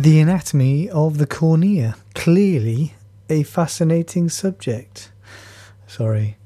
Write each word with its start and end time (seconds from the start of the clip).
The 0.00 0.18
anatomy 0.18 0.88
of 0.88 1.18
the 1.18 1.26
cornea. 1.26 1.94
Clearly 2.14 2.94
a 3.28 3.42
fascinating 3.42 4.30
subject. 4.30 5.12
Sorry. 5.86 6.38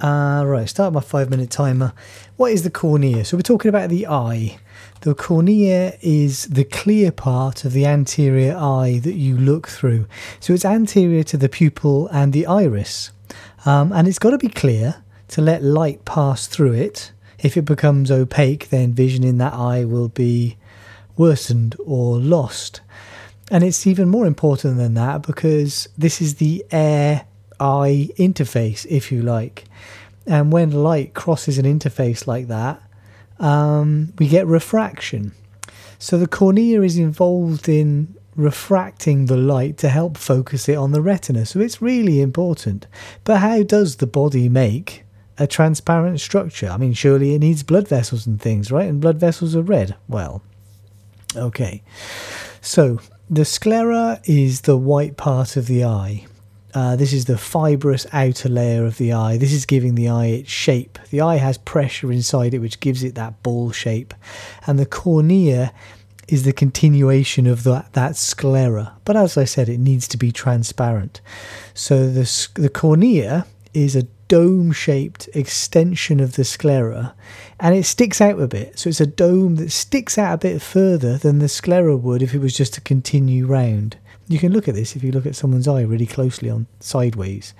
Uh, 0.00 0.44
right, 0.46 0.68
start 0.68 0.92
my 0.92 1.00
five 1.00 1.28
minute 1.28 1.50
timer. 1.50 1.92
What 2.36 2.52
is 2.52 2.62
the 2.62 2.70
cornea? 2.70 3.24
So, 3.24 3.36
we're 3.36 3.42
talking 3.42 3.68
about 3.68 3.90
the 3.90 4.06
eye. 4.06 4.60
The 5.00 5.16
cornea 5.16 5.98
is 6.00 6.44
the 6.44 6.62
clear 6.62 7.10
part 7.10 7.64
of 7.64 7.72
the 7.72 7.84
anterior 7.84 8.56
eye 8.56 9.00
that 9.02 9.16
you 9.16 9.36
look 9.36 9.66
through. 9.66 10.06
So, 10.38 10.54
it's 10.54 10.64
anterior 10.64 11.24
to 11.24 11.36
the 11.36 11.48
pupil 11.48 12.06
and 12.12 12.32
the 12.32 12.46
iris. 12.46 13.10
Um, 13.66 13.92
and 13.92 14.06
it's 14.06 14.20
got 14.20 14.30
to 14.30 14.38
be 14.38 14.48
clear 14.48 15.02
to 15.30 15.42
let 15.42 15.64
light 15.64 16.04
pass 16.04 16.46
through 16.46 16.74
it. 16.74 17.10
If 17.40 17.56
it 17.56 17.64
becomes 17.64 18.12
opaque, 18.12 18.68
then 18.68 18.92
vision 18.92 19.24
in 19.24 19.38
that 19.38 19.54
eye 19.54 19.84
will 19.84 20.08
be 20.08 20.58
worsened 21.20 21.76
or 21.84 22.18
lost. 22.18 22.80
And 23.50 23.62
it's 23.62 23.86
even 23.86 24.08
more 24.08 24.26
important 24.26 24.78
than 24.78 24.94
that 24.94 25.20
because 25.22 25.86
this 25.98 26.22
is 26.22 26.36
the 26.36 26.64
air 26.70 27.26
eye 27.60 28.08
interface, 28.16 28.86
if 28.88 29.12
you 29.12 29.20
like. 29.20 29.64
And 30.26 30.50
when 30.50 30.70
light 30.70 31.12
crosses 31.12 31.58
an 31.58 31.66
interface 31.66 32.26
like 32.26 32.48
that, 32.48 32.82
um, 33.38 34.14
we 34.18 34.28
get 34.28 34.46
refraction. 34.46 35.32
So 35.98 36.16
the 36.16 36.26
cornea 36.26 36.80
is 36.80 36.96
involved 36.96 37.68
in 37.68 38.16
refracting 38.34 39.26
the 39.26 39.36
light 39.36 39.76
to 39.78 39.88
help 39.90 40.16
focus 40.16 40.68
it 40.68 40.76
on 40.76 40.92
the 40.92 41.02
retina. 41.02 41.44
So 41.44 41.60
it's 41.60 41.82
really 41.82 42.22
important. 42.22 42.86
But 43.24 43.38
how 43.38 43.62
does 43.62 43.96
the 43.96 44.06
body 44.06 44.48
make 44.48 45.04
a 45.36 45.46
transparent 45.46 46.20
structure? 46.20 46.68
I 46.68 46.78
mean, 46.78 46.94
surely 46.94 47.34
it 47.34 47.40
needs 47.40 47.62
blood 47.62 47.88
vessels 47.88 48.26
and 48.26 48.40
things, 48.40 48.72
right? 48.72 48.88
And 48.88 49.00
blood 49.00 49.18
vessels 49.18 49.54
are 49.54 49.62
red. 49.62 49.96
Well, 50.08 50.42
okay. 51.36 51.82
So 52.60 53.00
the 53.28 53.44
sclera 53.44 54.20
is 54.24 54.62
the 54.62 54.76
white 54.76 55.16
part 55.16 55.56
of 55.56 55.66
the 55.66 55.84
eye. 55.84 56.26
Uh, 56.72 56.94
this 56.94 57.12
is 57.12 57.24
the 57.24 57.38
fibrous 57.38 58.06
outer 58.12 58.48
layer 58.48 58.84
of 58.84 58.96
the 58.96 59.12
eye. 59.12 59.36
This 59.36 59.52
is 59.52 59.66
giving 59.66 59.96
the 59.96 60.08
eye 60.08 60.26
its 60.26 60.50
shape. 60.50 60.98
The 61.10 61.20
eye 61.20 61.36
has 61.36 61.58
pressure 61.58 62.12
inside 62.12 62.54
it, 62.54 62.60
which 62.60 62.80
gives 62.80 63.02
it 63.02 63.16
that 63.16 63.42
ball 63.42 63.72
shape. 63.72 64.14
And 64.66 64.78
the 64.78 64.86
cornea 64.86 65.72
is 66.28 66.44
the 66.44 66.52
continuation 66.52 67.48
of 67.48 67.64
that, 67.64 67.92
that 67.94 68.16
sclera. 68.16 68.96
But 69.04 69.16
as 69.16 69.36
I 69.36 69.44
said, 69.44 69.68
it 69.68 69.78
needs 69.78 70.06
to 70.08 70.16
be 70.16 70.30
transparent. 70.30 71.20
So 71.74 72.08
the, 72.08 72.48
the 72.54 72.68
cornea 72.68 73.46
is 73.74 73.96
a 73.96 74.06
dome 74.30 74.70
shaped 74.70 75.28
extension 75.34 76.20
of 76.20 76.36
the 76.36 76.44
sclera 76.44 77.16
and 77.58 77.74
it 77.74 77.84
sticks 77.84 78.20
out 78.20 78.40
a 78.40 78.46
bit. 78.46 78.78
So 78.78 78.88
it's 78.88 79.00
a 79.00 79.06
dome 79.06 79.56
that 79.56 79.72
sticks 79.72 80.16
out 80.16 80.34
a 80.34 80.38
bit 80.38 80.62
further 80.62 81.18
than 81.18 81.40
the 81.40 81.48
sclera 81.48 81.96
would 81.96 82.22
if 82.22 82.32
it 82.32 82.38
was 82.38 82.56
just 82.56 82.72
to 82.74 82.80
continue 82.80 83.44
round. 83.44 83.96
You 84.28 84.38
can 84.38 84.52
look 84.52 84.68
at 84.68 84.76
this 84.76 84.94
if 84.94 85.02
you 85.02 85.10
look 85.10 85.26
at 85.26 85.34
someone's 85.34 85.66
eye 85.66 85.82
really 85.82 86.06
closely 86.06 86.48
on 86.48 86.68
sideways. 86.78 87.54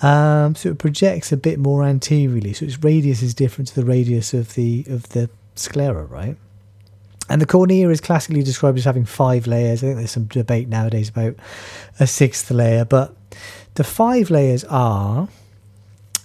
Um, 0.00 0.54
so 0.54 0.70
it 0.70 0.78
projects 0.78 1.32
a 1.32 1.36
bit 1.36 1.58
more 1.58 1.84
anteriorly. 1.84 2.54
So 2.54 2.64
its 2.64 2.82
radius 2.82 3.22
is 3.22 3.34
different 3.34 3.68
to 3.68 3.74
the 3.74 3.84
radius 3.84 4.32
of 4.32 4.54
the 4.54 4.86
of 4.88 5.10
the 5.10 5.28
sclera, 5.54 6.06
right? 6.06 6.38
And 7.28 7.42
the 7.42 7.46
cornea 7.46 7.90
is 7.90 8.00
classically 8.00 8.42
described 8.42 8.78
as 8.78 8.86
having 8.86 9.04
five 9.04 9.46
layers. 9.46 9.84
I 9.84 9.88
think 9.88 9.98
there's 9.98 10.10
some 10.10 10.24
debate 10.24 10.68
nowadays 10.68 11.10
about 11.10 11.36
a 12.00 12.06
sixth 12.06 12.50
layer, 12.50 12.86
but 12.86 13.14
the 13.74 13.84
five 13.84 14.30
layers 14.30 14.64
are 14.64 15.28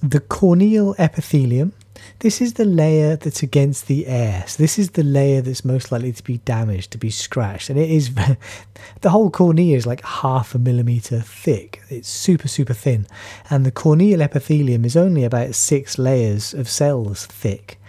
the 0.01 0.19
corneal 0.19 0.95
epithelium. 0.97 1.73
This 2.19 2.41
is 2.41 2.53
the 2.53 2.65
layer 2.65 3.15
that's 3.15 3.43
against 3.43 3.87
the 3.87 4.07
air. 4.07 4.43
So 4.47 4.61
this 4.61 4.77
is 4.77 4.91
the 4.91 5.03
layer 5.03 5.41
that's 5.41 5.65
most 5.65 5.91
likely 5.91 6.11
to 6.13 6.23
be 6.23 6.37
damaged, 6.39 6.91
to 6.91 6.97
be 6.97 7.09
scratched. 7.09 7.69
And 7.69 7.79
it 7.79 7.89
is 7.89 8.13
the 9.01 9.09
whole 9.09 9.29
cornea 9.29 9.75
is 9.75 9.85
like 9.85 10.03
half 10.03 10.55
a 10.55 10.59
millimeter 10.59 11.19
thick. 11.19 11.81
It's 11.89 12.09
super, 12.09 12.47
super 12.47 12.73
thin. 12.73 13.07
And 13.49 13.65
the 13.65 13.71
corneal 13.71 14.21
epithelium 14.21 14.85
is 14.85 14.95
only 14.95 15.23
about 15.23 15.55
six 15.55 15.97
layers 15.97 16.53
of 16.53 16.69
cells 16.69 17.25
thick. 17.25 17.79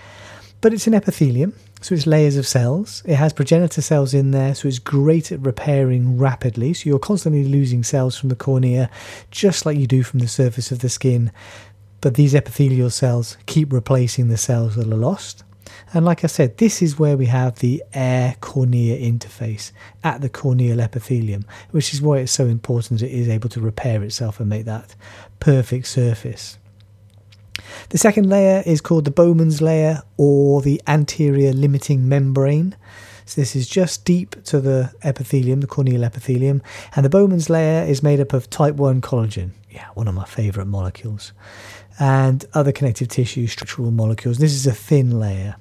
But 0.61 0.73
it's 0.73 0.87
an 0.87 0.95
epithelium, 0.95 1.55
so 1.83 1.95
it's 1.95 2.07
layers 2.07 2.37
of 2.37 2.47
cells. 2.47 3.03
It 3.05 3.17
has 3.17 3.33
progenitor 3.33 3.83
cells 3.83 4.15
in 4.15 4.31
there, 4.31 4.55
so 4.55 4.67
it's 4.67 4.79
great 4.79 5.31
at 5.31 5.41
repairing 5.41 6.19
rapidly. 6.19 6.75
So 6.75 6.89
you're 6.89 6.99
constantly 6.99 7.45
losing 7.45 7.85
cells 7.85 8.17
from 8.17 8.31
the 8.31 8.37
cornea, 8.37 8.91
just 9.31 9.67
like 9.67 9.79
you 9.79 9.87
do 9.87 10.03
from 10.03 10.21
the 10.21 10.29
surface 10.29 10.73
of 10.73 10.81
the 10.81 10.89
skin 10.89 11.31
but 12.01 12.15
these 12.15 12.35
epithelial 12.35 12.91
cells 12.91 13.37
keep 13.47 13.73
replacing 13.73 14.29
the 14.29 14.37
cells 14.37 14.77
that 14.77 14.87
are 14.87 14.97
lost. 14.97 15.45
And 15.93 16.05
like 16.05 16.25
I 16.25 16.27
said, 16.27 16.59
this 16.59 16.83
is 16.83 16.99
where 16.99 17.17
we 17.17 17.27
have 17.27 17.59
the 17.59 17.83
air 17.95 18.37
cornea 18.41 18.99
interface 18.99 19.73
at 20.03 20.21
the 20.21 20.29
corneal 20.29 20.81
epithelium, 20.81 21.45
which 21.71 21.93
is 21.93 22.03
why 22.03 22.19
it's 22.19 22.33
so 22.33 22.47
important 22.47 23.03
it 23.03 23.11
is 23.11 23.29
able 23.29 23.49
to 23.51 23.61
repair 23.61 24.03
itself 24.03 24.41
and 24.41 24.49
make 24.49 24.65
that 24.65 24.95
perfect 25.41 25.87
surface. 25.87 26.59
The 27.91 27.99
second 27.99 28.29
layer 28.29 28.63
is 28.67 28.81
called 28.81 29.05
the 29.05 29.11
Bowman's 29.11 29.63
layer 29.63 30.03
or 30.17 30.63
the 30.63 30.81
anterior 30.87 31.53
limiting 31.53 32.09
membrane. 32.09 32.77
So 33.25 33.41
this 33.41 33.57
is 33.57 33.69
just 33.69 34.05
deep 34.05 34.43
to 34.45 34.61
the 34.61 34.93
epithelium, 35.03 35.61
the 35.61 35.67
corneal 35.67 36.05
epithelium, 36.05 36.63
and 36.95 37.05
the 37.05 37.11
Bowman's 37.11 37.51
layer 37.51 37.85
is 37.85 38.03
made 38.03 38.21
up 38.21 38.33
of 38.33 38.49
type 38.51 38.77
1 38.77 39.01
collagen. 39.01 39.51
Yeah, 39.77 39.89
one 39.93 40.09
of 40.09 40.15
my 40.15 40.25
favourite 40.25 40.69
molecules 40.69 41.35
and 41.99 42.47
other 42.55 42.73
connective 42.73 43.09
tissue 43.09 43.47
structural 43.47 43.91
molecules. 43.91 44.39
This 44.39 44.55
is 44.55 44.67
a 44.67 44.73
thin 44.73 45.21
layer. 45.21 45.57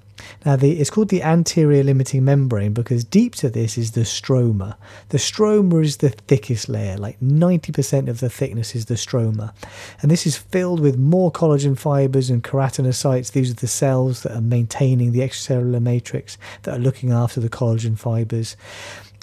Now, 0.46 0.56
the, 0.56 0.80
it's 0.80 0.90
called 0.90 1.10
the 1.10 1.22
anterior 1.22 1.84
limiting 1.84 2.24
membrane 2.24 2.72
because 2.72 3.04
deep 3.04 3.36
to 3.36 3.50
this 3.50 3.78
is 3.78 3.92
the 3.92 4.02
stroma. 4.02 4.78
The 5.10 5.18
stroma 5.18 5.84
is 5.84 5.98
the 5.98 6.12
thickest 6.12 6.70
layer, 6.70 6.96
like 6.96 7.20
90% 7.20 8.08
of 8.08 8.22
the 8.22 8.30
thickness 8.30 8.74
is 8.74 8.86
the 8.86 8.94
stroma. 8.94 9.54
And 10.02 10.10
this 10.10 10.26
is 10.26 10.38
filled 10.38 10.80
with 10.80 10.98
more 10.98 11.30
collagen 11.30 11.78
fibers 11.78 12.30
and 12.30 12.42
keratinocytes. 12.42 13.34
These 13.34 13.52
are 13.52 13.56
the 13.56 13.68
cells 13.68 14.24
that 14.24 14.32
are 14.32 14.42
maintaining 14.42 15.12
the 15.12 15.20
extracellular 15.20 15.82
matrix 15.82 16.38
that 16.64 16.78
are 16.78 16.82
looking 16.82 17.12
after 17.12 17.42
the 17.42 17.50
collagen 17.50 18.00
fibers. 18.00 18.56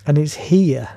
And 0.07 0.19
it's 0.19 0.35
here 0.35 0.91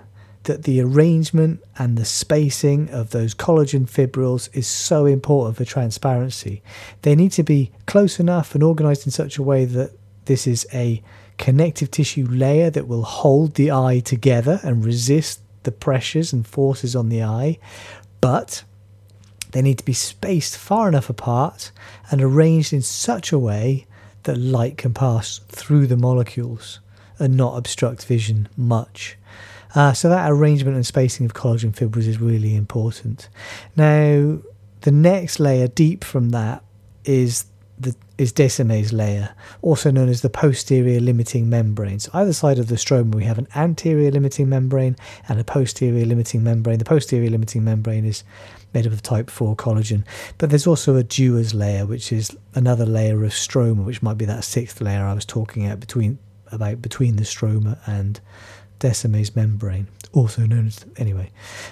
that 0.46 0.64
the 0.64 0.82
arrangement 0.82 1.62
and 1.78 1.98
the 1.98 2.06
spacing 2.06 2.90
of 2.90 3.12
those 3.12 3.36
collagen 3.36 3.88
fibrils 3.88 4.50
is 4.54 4.68
so 4.68 5.06
important 5.06 5.58
for 5.58 5.66
transparency. 5.66 6.64
They 7.02 7.16
need 7.16 7.32
to 7.34 7.44
be 7.44 7.72
close 7.86 8.20
enough 8.20 8.56
and 8.56 8.64
organized 8.64 9.06
in 9.06 9.12
such 9.12 9.38
a 9.38 9.44
way 9.44 9.66
that 9.66 9.92
this 10.26 10.48
is 10.48 10.66
a 10.74 11.04
connective 11.38 11.92
tissue 11.92 12.28
layer 12.30 12.70
that 12.70 12.88
will 12.88 13.04
hold 13.04 13.56
the 13.56 13.72
eye 13.72 14.00
together 14.00 14.60
and 14.64 14.86
resist 14.86 15.42
the 15.64 15.72
pressures 15.72 16.32
and 16.32 16.48
forces 16.48 16.96
on 16.96 17.10
the 17.10 17.24
eye, 17.24 17.58
but 18.22 18.64
they 19.52 19.62
need 19.62 19.78
to 19.78 19.86
be 19.86 19.94
spaced 19.94 20.58
far 20.58 20.88
enough 20.88 21.10
apart 21.10 21.72
and 22.12 22.22
arranged 22.22 22.74
in 22.74 22.82
such 22.82 23.32
a 23.32 23.40
way 23.40 23.86
that 24.24 24.38
light 24.38 24.78
can 24.78 24.94
pass 24.94 25.40
through 25.50 25.88
the 25.88 25.98
molecules 25.98 26.80
and 27.20 27.38
not 27.38 27.58
obstruct 27.58 28.06
vision 28.06 28.48
much. 28.58 29.18
Uh, 29.76 29.94
so 29.94 30.10
that 30.10 30.32
arrangement 30.32 30.76
and 30.76 30.86
spacing 30.86 31.26
of 31.26 31.34
collagen 31.34 31.76
fibres 31.76 32.08
is 32.08 32.20
really 32.20 32.56
important. 32.56 33.30
Now, 33.76 34.40
the 34.82 34.92
next 34.92 35.40
layer 35.40 35.68
deep 35.68 36.04
from 36.04 36.30
that 36.30 36.64
is 37.04 37.46
the 37.78 37.94
is 38.18 38.32
Descemet's 38.32 38.94
layer, 38.94 39.36
also 39.62 39.92
known 39.92 40.08
as 40.08 40.22
the 40.22 40.30
posterior 40.30 41.02
limiting 41.02 41.50
membrane. 41.50 42.00
So 42.00 42.12
either 42.14 42.32
side 42.32 42.60
of 42.60 42.68
the 42.68 42.76
stroma 42.76 43.14
we 43.14 43.26
have 43.26 43.38
an 43.38 43.48
anterior 43.54 44.10
limiting 44.10 44.48
membrane 44.48 44.96
and 45.28 45.38
a 45.38 45.44
posterior 45.44 46.06
limiting 46.06 46.42
membrane. 46.42 46.80
The 46.80 46.86
posterior 46.86 47.30
limiting 47.30 47.66
membrane 47.66 48.06
is 48.06 48.24
made 48.74 48.88
up 48.88 48.94
of 48.94 49.02
type 49.02 49.30
4 49.30 49.56
collagen. 49.58 50.06
But 50.38 50.50
there's 50.50 50.68
also 50.68 50.96
a 50.96 51.04
Dua's 51.04 51.54
layer, 51.54 51.86
which 51.86 52.14
is 52.14 52.38
another 52.54 52.86
layer 52.86 53.24
of 53.26 53.32
stroma, 53.32 53.84
which 53.84 54.02
might 54.02 54.18
be 54.18 54.26
that 54.26 54.46
sixth 54.46 54.80
layer 54.80 55.04
I 55.04 55.14
was 55.14 55.26
talking 55.26 55.66
about 55.66 55.82
between 55.82 56.20
about 56.52 56.82
between 56.82 57.16
the 57.18 57.24
stroma 57.24 57.80
and 57.86 58.22
Descemet's 58.80 59.36
membrane, 59.36 59.88
also 60.14 60.46
known 60.46 60.68
as, 60.68 60.86
anyway. 60.98 61.32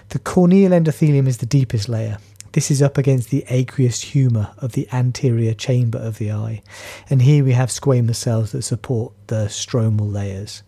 The 0.09 0.19
corneal 0.19 0.71
endothelium 0.71 1.27
is 1.27 1.37
the 1.37 1.45
deepest 1.45 1.89
layer. 1.89 2.17
This 2.53 2.69
is 2.69 2.83
up 2.83 2.99
against 2.99 3.31
the 3.31 3.43
aqueous 3.49 4.01
humor 4.01 4.51
of 4.59 4.73
the 4.73 4.87
anterior 4.93 5.55
chamber 5.55 5.97
of 5.97 6.19
the 6.19 6.31
eye. 6.31 6.61
And 7.09 7.23
here 7.23 7.43
we 7.43 7.53
have 7.53 7.69
squamous 7.69 8.17
cells 8.17 8.51
that 8.51 8.61
support 8.61 9.11
the 9.25 9.45
stromal 9.45 10.11
layers. 10.11 10.61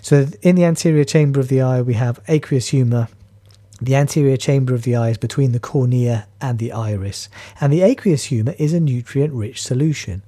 So 0.00 0.28
in 0.40 0.54
the 0.54 0.64
anterior 0.64 1.02
chamber 1.02 1.40
of 1.40 1.48
the 1.48 1.60
eye, 1.60 1.82
we 1.82 1.94
have 1.94 2.20
aqueous 2.28 2.68
humor. 2.68 3.08
The 3.80 3.96
anterior 3.96 4.36
chamber 4.36 4.72
of 4.72 4.82
the 4.82 4.94
eye 4.94 5.10
is 5.10 5.18
between 5.18 5.50
the 5.50 5.58
cornea 5.58 6.28
and 6.40 6.60
the 6.60 6.70
iris. 6.70 7.28
And 7.60 7.72
the 7.72 7.82
aqueous 7.82 8.24
humor 8.24 8.54
is 8.56 8.72
a 8.72 8.78
nutrient 8.78 9.34
rich 9.34 9.60
solution. 9.60 10.22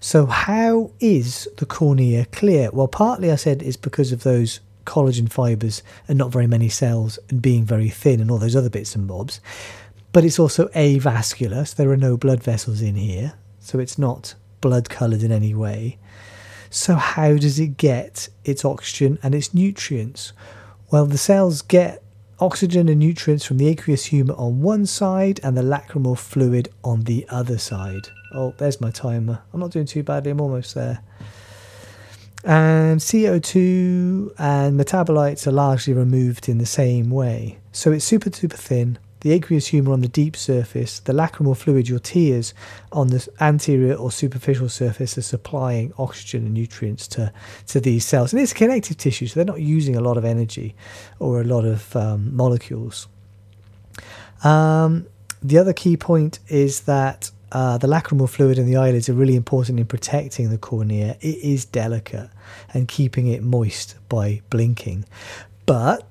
So, 0.00 0.24
how 0.24 0.92
is 0.98 1.46
the 1.58 1.66
cornea 1.66 2.24
clear? 2.24 2.70
Well, 2.70 2.88
partly 2.88 3.30
I 3.30 3.36
said 3.36 3.62
it's 3.62 3.76
because 3.76 4.12
of 4.12 4.22
those 4.22 4.60
collagen 4.88 5.30
fibers 5.30 5.82
and 6.08 6.18
not 6.18 6.32
very 6.32 6.46
many 6.46 6.68
cells 6.68 7.18
and 7.28 7.42
being 7.42 7.64
very 7.64 7.90
thin 7.90 8.20
and 8.20 8.30
all 8.30 8.38
those 8.38 8.56
other 8.56 8.70
bits 8.70 8.96
and 8.96 9.06
bobs. 9.06 9.40
But 10.12 10.24
it's 10.24 10.38
also 10.38 10.68
avascular, 10.68 11.66
so 11.66 11.74
there 11.76 11.90
are 11.90 11.96
no 11.96 12.16
blood 12.16 12.42
vessels 12.42 12.80
in 12.80 12.96
here, 12.96 13.34
so 13.60 13.78
it's 13.78 13.98
not 13.98 14.34
blood 14.60 14.88
coloured 14.88 15.22
in 15.22 15.30
any 15.30 15.54
way. 15.54 15.98
So, 16.70 16.96
how 16.96 17.36
does 17.36 17.58
it 17.58 17.76
get 17.76 18.28
its 18.44 18.64
oxygen 18.64 19.18
and 19.22 19.34
its 19.34 19.54
nutrients? 19.54 20.32
Well, 20.90 21.06
the 21.06 21.18
cells 21.18 21.62
get 21.62 22.02
oxygen 22.40 22.88
and 22.88 23.00
nutrients 23.00 23.44
from 23.44 23.58
the 23.58 23.68
aqueous 23.68 24.06
humor 24.06 24.34
on 24.34 24.60
one 24.60 24.86
side 24.86 25.40
and 25.42 25.56
the 25.56 25.62
lacrimal 25.62 26.16
fluid 26.16 26.68
on 26.82 27.02
the 27.02 27.26
other 27.28 27.58
side. 27.58 28.08
Oh, 28.32 28.54
there's 28.58 28.80
my 28.80 28.90
timer. 28.90 29.42
I'm 29.52 29.60
not 29.60 29.70
doing 29.70 29.86
too 29.86 30.02
badly, 30.02 30.30
I'm 30.30 30.40
almost 30.40 30.74
there. 30.74 31.02
And 32.44 33.00
CO2 33.00 34.32
and 34.38 34.78
metabolites 34.78 35.46
are 35.46 35.52
largely 35.52 35.92
removed 35.92 36.48
in 36.48 36.58
the 36.58 36.66
same 36.66 37.10
way. 37.10 37.58
So 37.72 37.92
it's 37.92 38.04
super, 38.04 38.30
super 38.32 38.56
thin, 38.56 38.98
the 39.20 39.32
aqueous 39.32 39.68
humor 39.68 39.92
on 39.92 40.00
the 40.00 40.08
deep 40.08 40.36
surface, 40.36 41.00
the 41.00 41.12
lacrimal 41.12 41.56
fluid, 41.56 41.88
your 41.88 41.98
tears, 41.98 42.54
on 42.92 43.08
the 43.08 43.26
anterior 43.40 43.94
or 43.94 44.12
superficial 44.12 44.68
surface 44.68 45.18
are 45.18 45.22
supplying 45.22 45.92
oxygen 45.98 46.44
and 46.44 46.54
nutrients 46.54 47.08
to, 47.08 47.32
to 47.66 47.80
these 47.80 48.04
cells. 48.04 48.32
And 48.32 48.40
it's 48.40 48.52
connective 48.52 48.96
tissue, 48.96 49.26
so 49.26 49.34
they're 49.34 49.44
not 49.44 49.60
using 49.60 49.96
a 49.96 50.00
lot 50.00 50.16
of 50.16 50.24
energy 50.24 50.76
or 51.18 51.40
a 51.40 51.44
lot 51.44 51.64
of 51.64 51.94
um, 51.96 52.34
molecules. 52.36 53.08
Um, 54.44 55.06
the 55.42 55.58
other 55.58 55.72
key 55.72 55.96
point 55.96 56.38
is 56.48 56.82
that 56.82 57.30
uh, 57.52 57.78
the 57.78 57.86
lacrimal 57.86 58.28
fluid 58.28 58.58
in 58.58 58.66
the 58.66 58.76
eyelids 58.76 59.08
are 59.08 59.14
really 59.14 59.36
important 59.36 59.80
in 59.80 59.86
protecting 59.86 60.50
the 60.50 60.58
cornea. 60.58 61.16
It 61.20 61.38
is 61.38 61.64
delicate 61.64 62.30
and 62.74 62.88
keeping 62.88 63.26
it 63.26 63.42
moist 63.42 63.96
by 64.08 64.42
blinking. 64.50 65.04
But 65.66 66.06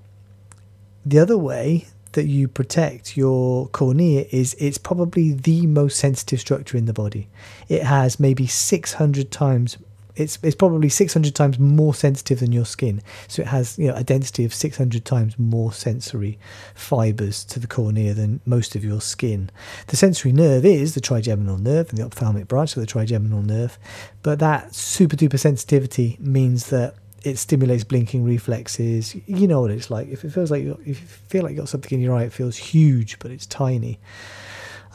the 1.06 1.19
other 1.19 1.38
way 1.38 1.88
that 2.13 2.25
you 2.25 2.48
protect 2.48 3.16
your 3.16 3.68
cornea 3.68 4.25
is 4.31 4.56
it's 4.56 4.78
probably 4.78 5.34
the 5.34 5.68
most 5.68 5.98
sensitive 5.98 6.39
structure 6.39 6.78
in 6.78 6.86
the 6.86 6.94
body. 6.94 7.28
It 7.69 7.83
has 7.83 8.19
maybe 8.19 8.48
600 8.48 9.30
times 9.30 9.78
it's 10.18 10.40
it's 10.42 10.56
probably 10.56 10.90
600 10.90 11.36
times 11.36 11.60
more 11.60 11.94
sensitive 11.94 12.40
than 12.40 12.52
your 12.52 12.66
skin. 12.66 13.02
So 13.28 13.44
it 13.44 13.48
has 13.48 13.78
you 13.78 13.88
know 13.88 13.96
a 13.96 14.04
density 14.04 14.44
of 14.46 14.54
600 14.54 15.06
times 15.06 15.38
more 15.38 15.72
sensory 15.72 16.40
fibers 16.75 17.46
to 17.46 17.60
the 17.60 17.68
cornea 17.68 18.14
than 18.14 18.42
most 18.46 18.75
of 18.75 18.84
your 18.84 19.00
skin. 19.00 19.50
The 19.88 19.96
sensory 19.96 20.31
nerve 20.31 20.66
is 20.66 20.96
the 20.96 21.02
trigeminal 21.02 21.58
nerve 21.58 21.90
and 21.90 21.98
the 21.98 22.04
ophthalmic 22.04 22.48
branch 22.48 22.75
of 22.75 22.81
the 22.81 22.88
trigeminal 22.88 23.44
nerve, 23.44 23.78
but 24.24 24.40
that 24.40 24.74
super 24.74 25.16
duper 25.16 25.40
sensitivity 25.40 26.18
means 26.19 26.69
that 26.72 26.96
it 27.24 27.38
stimulates 27.38 27.84
blinking 27.84 28.24
reflexes. 28.24 29.16
You 29.25 29.48
know 29.48 29.62
what 29.62 29.72
it's 29.72 29.92
like. 29.92 30.08
If 30.08 30.24
it 30.24 30.31
feels 30.31 30.50
like 30.50 30.64
if 30.64 30.88
you 30.88 30.96
feel 30.96 31.44
like 31.44 31.52
you 31.52 31.58
got 31.58 31.69
something 31.69 31.98
in 31.98 32.04
your 32.04 32.16
eye, 32.16 32.24
it 32.24 32.34
feels 32.34 32.58
huge, 32.58 33.19
but 33.19 33.31
it's 33.31 33.46
tiny. 33.46 34.00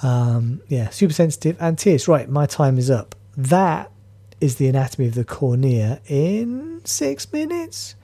Um, 0.03 0.61
yeah, 0.69 0.89
super 0.91 1.15
sensitive 1.15 1.57
and 1.61 1.79
tears. 1.79 2.09
Right, 2.09 2.29
my 2.29 2.47
time 2.47 2.79
is 2.79 2.91
up. 2.91 3.15
That 3.37 3.91
is 4.43 4.57
the 4.57 4.67
anatomy 4.67 5.07
of 5.07 5.15
the 5.15 5.25
cornea 5.25 6.01
in 6.09 6.81
six 6.85 7.33
minutes. 7.33 7.95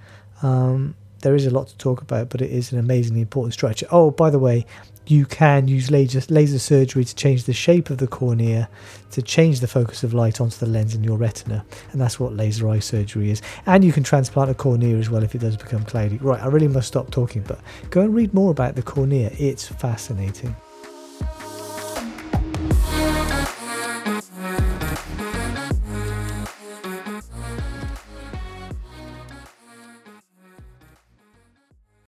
Um, 0.40 0.94
there 1.22 1.34
is 1.34 1.46
a 1.46 1.50
lot 1.50 1.66
to 1.66 1.76
talk 1.78 2.00
about, 2.00 2.28
but 2.28 2.40
it 2.40 2.50
is 2.50 2.70
an 2.70 2.78
amazingly 2.78 3.20
important 3.20 3.54
structure. 3.54 3.88
Oh, 3.90 4.12
by 4.12 4.30
the 4.30 4.38
way, 4.38 4.64
you 5.08 5.26
can 5.26 5.66
use 5.66 5.90
laser, 5.90 6.22
laser 6.32 6.60
surgery 6.60 7.04
to 7.04 7.14
change 7.14 7.44
the 7.44 7.52
shape 7.52 7.90
of 7.90 7.98
the 7.98 8.06
cornea, 8.06 8.68
to 9.10 9.20
change 9.20 9.58
the 9.58 9.66
focus 9.66 10.04
of 10.04 10.14
light 10.14 10.40
onto 10.40 10.56
the 10.58 10.66
lens 10.66 10.94
in 10.94 11.02
your 11.02 11.16
retina. 11.16 11.64
And 11.90 12.00
that's 12.00 12.20
what 12.20 12.34
laser 12.34 12.68
eye 12.68 12.78
surgery 12.78 13.32
is. 13.32 13.42
And 13.66 13.82
you 13.82 13.92
can 13.92 14.04
transplant 14.04 14.48
a 14.48 14.54
cornea 14.54 14.96
as 14.96 15.10
well 15.10 15.24
if 15.24 15.34
it 15.34 15.38
does 15.38 15.56
become 15.56 15.84
cloudy. 15.84 16.18
Right, 16.18 16.40
I 16.40 16.46
really 16.46 16.68
must 16.68 16.86
stop 16.86 17.10
talking, 17.10 17.42
but 17.42 17.58
go 17.90 18.02
and 18.02 18.14
read 18.14 18.32
more 18.32 18.52
about 18.52 18.76
the 18.76 18.82
cornea. 18.82 19.32
It's 19.38 19.66
fascinating. 19.66 20.54